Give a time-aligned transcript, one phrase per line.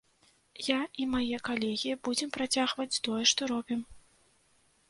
[0.67, 3.81] Я і мае калегі будзем працягваць тое, што робім.